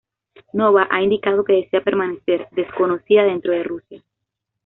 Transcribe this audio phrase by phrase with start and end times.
[0.53, 4.03] Nova ha indicado que desea permanecer "desconocida" dentro de Rusia.